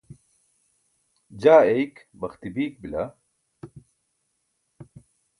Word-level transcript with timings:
jaa 1.41 1.61
eyik 1.73 1.95
baxti 2.19 2.47
biik 2.55 2.75
bila 2.81 3.03